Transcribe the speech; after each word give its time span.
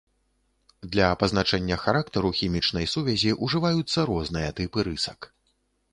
Для 0.93 1.09
пазначэння 1.23 1.77
характару 1.83 2.29
хімічнай 2.39 2.89
сувязі 2.95 3.37
ўжываюцца 3.49 3.99
розныя 4.11 4.49
тыпы 4.61 4.79
рысак. 4.89 5.33